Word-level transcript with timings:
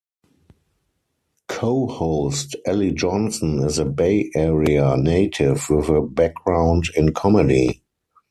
Co-host 1.47 2.55
Ally 2.65 2.89
Johnson 2.89 3.59
is 3.63 3.77
a 3.77 3.85
Bay 3.85 4.31
Area 4.33 4.97
native 4.97 5.69
with 5.69 5.89
a 5.89 6.01
background 6.01 6.85
in 6.95 7.13
comedy. 7.13 7.83